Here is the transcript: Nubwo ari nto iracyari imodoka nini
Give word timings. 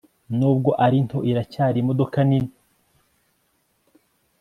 Nubwo 0.37 0.71
ari 0.85 0.97
nto 1.05 1.17
iracyari 1.31 1.77
imodoka 1.83 2.17
nini 2.27 2.51